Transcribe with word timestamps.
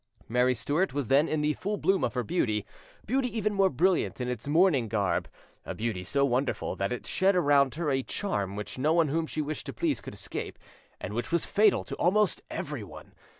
Mary 0.27 0.55
Stuart 0.55 0.95
was 0.95 1.09
then 1.09 1.27
in 1.29 1.41
the 1.41 1.53
full 1.53 1.77
bloom 1.77 2.03
of 2.03 2.15
her 2.15 2.23
beauty, 2.23 2.65
beauty 3.05 3.27
even 3.37 3.53
more 3.53 3.69
brilliant 3.69 4.19
in 4.19 4.27
its 4.27 4.47
mourning 4.47 4.87
garb—a 4.87 5.75
beauty 5.75 6.03
so 6.03 6.25
wonderful 6.25 6.75
that 6.75 6.91
it 6.91 7.05
shed 7.05 7.35
around 7.35 7.75
her 7.75 7.91
a 7.91 8.01
charm 8.01 8.55
which 8.55 8.79
no 8.79 8.93
one 8.93 9.09
whom 9.09 9.27
she 9.27 9.43
wished 9.43 9.67
to 9.67 9.73
please 9.73 10.01
could 10.01 10.15
escape, 10.15 10.57
and 10.99 11.13
which 11.13 11.31
was 11.31 11.45
fatal 11.45 11.83
to 11.83 11.93
almost 11.97 12.41
everyone. 12.49 13.13